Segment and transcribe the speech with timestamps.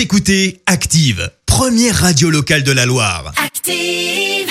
[0.00, 3.34] Vous écoutez Active, première radio locale de la Loire.
[3.36, 4.48] Active.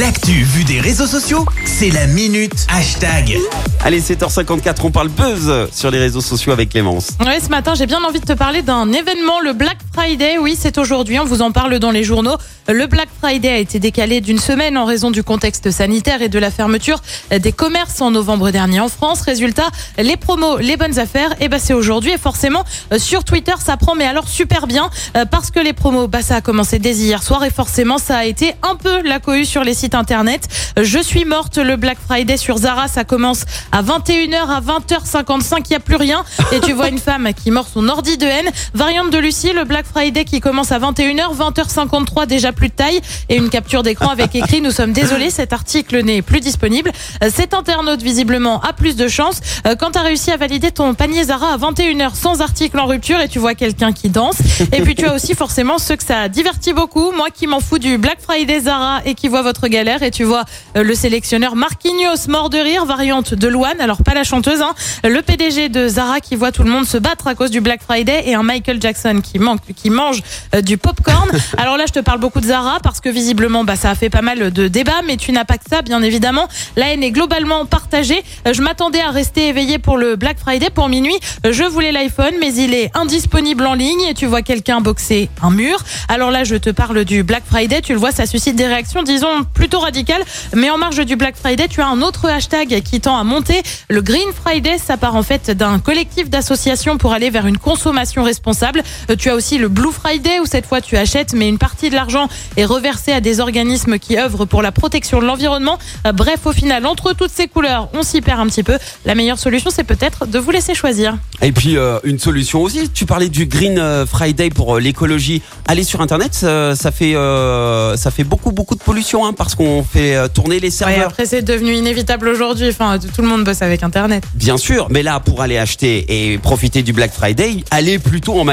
[0.00, 3.36] L'actu vue des réseaux sociaux, c'est la minute hashtag.
[3.84, 7.10] Allez, 7h54, on parle buzz sur les réseaux sociaux avec Clémence.
[7.20, 10.38] Ouais, ce matin, j'ai bien envie de te parler d'un événement, le Black Friday.
[10.38, 12.38] Oui, c'est aujourd'hui, on vous en parle dans les journaux.
[12.70, 16.38] Le Black Friday a été décalé d'une semaine en raison du contexte sanitaire et de
[16.38, 17.00] la fermeture
[17.30, 19.22] des commerces en novembre dernier en France.
[19.22, 23.54] Résultat, les promos, les bonnes affaires, et ben c'est aujourd'hui et forcément euh, sur Twitter
[23.58, 26.78] ça prend mais alors super bien euh, parce que les promos, bah ça a commencé
[26.78, 29.94] dès hier soir et forcément ça a été un peu la cohue sur les sites
[29.94, 30.46] internet.
[30.78, 35.62] Euh, Je suis morte, le Black Friday sur Zara, ça commence à 21h à 20h55,
[35.70, 38.26] il y a plus rien et tu vois une femme qui mord son ordi de
[38.26, 38.50] haine.
[38.74, 43.00] Variante de Lucie, le Black Friday qui commence à 21h, 20h53 déjà plus de taille
[43.28, 46.92] et une capture d'écran avec écrit nous sommes désolés, cet article n'est plus disponible.
[47.22, 50.70] Euh, Cet internaute visiblement a plus de chance Euh, quand tu as réussi à valider
[50.70, 54.36] ton panier Zara à 21h sans article en rupture et tu vois quelqu'un qui danse.
[54.72, 57.60] Et puis tu as aussi forcément ceux que ça a diverti beaucoup, moi qui m'en
[57.60, 60.44] fous du Black Friday Zara et qui voit votre galère et tu vois
[60.76, 64.74] euh, le sélectionneur Marquinhos mort de rire, variante de Louane, alors pas la chanteuse, hein,
[65.04, 67.82] le PDG de Zara qui voit tout le monde se battre à cause du Black
[67.82, 70.22] Friday et un Michael Jackson qui, manque, qui mange
[70.62, 71.28] du popcorn.
[71.56, 74.08] Alors là, je te parle beaucoup de Zara parce que visiblement, bah, ça a fait
[74.10, 76.48] pas mal de débats, mais tu n'as pas que ça, bien évidemment.
[76.76, 78.22] La haine est globalement partagée.
[78.46, 81.16] Euh, Je m'attendais à rester éveillé pour le Black Friday pour minuit.
[81.46, 85.28] Euh, Je voulais l'iPhone, mais il est indisponible en ligne et tu vois quelqu'un boxer
[85.42, 85.78] un mur.
[86.08, 87.82] Alors là, je te parle du Black Friday.
[87.82, 90.22] Tu le vois, ça suscite des réactions, disons, plutôt radicales.
[90.54, 93.62] Mais en marge du Black Friday, tu as un autre hashtag qui tend à monter.
[93.90, 98.22] Le Green Friday, ça part en fait d'un collectif d'associations pour aller vers une consommation
[98.22, 98.82] responsable.
[99.10, 101.90] Euh, Tu as aussi le Blue Friday où cette fois tu achètes, mais une partie
[101.90, 105.78] de l'argent est reversée à des organismes qui œuvrent pour la protection de l'environnement.
[106.06, 108.78] Euh, Bref, au final, entre toutes ces couleurs, on s'y perd un petit peu.
[109.04, 111.16] La meilleure solution, c'est peut-être de vous laisser choisir.
[111.42, 115.42] Et puis euh, une solution aussi, tu parlais du Green euh, Friday pour l'écologie.
[115.66, 119.54] Allez sur internet, ça, ça fait euh, ça fait beaucoup beaucoup de pollution hein, parce
[119.54, 121.06] qu'on fait tourner les Ouais, serveurs.
[121.08, 122.68] après, c'est devenu inévitable aujourd'hui.
[122.68, 124.24] Enfin, tout le monde bosse avec Internet.
[124.34, 128.44] Bien sûr, mais là pour aller acheter et profiter du Black Friday, allez plutôt en
[128.44, 128.52] ma-